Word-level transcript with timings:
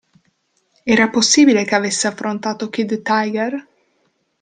Era 0.83 1.09
possibile 1.11 1.63
che 1.63 1.75
avesse 1.75 2.07
affrontato 2.07 2.69
Kid 2.69 3.03
Tiger? 3.03 3.67